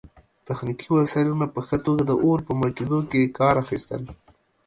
تخنیکي 0.47 0.87
وسایلو 0.91 1.39
نه 1.41 1.47
په 1.53 1.59
ښه 1.67 1.77
توګه 1.85 2.03
د 2.05 2.11
اور 2.23 2.39
په 2.47 2.51
مړه 2.59 2.71
کیدو 2.77 2.99
کې 3.09 3.33
کار 3.39 3.55
اخیستل 3.63 4.01